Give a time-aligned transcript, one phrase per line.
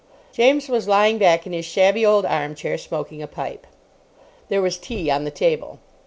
[0.33, 3.67] James was lying back in his shabby old armchair, smoking a pipe.
[4.49, 5.77] There was tea on the table.